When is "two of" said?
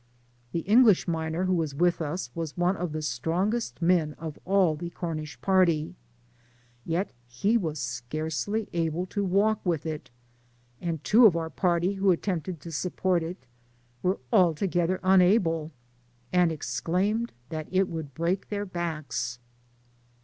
11.03-11.35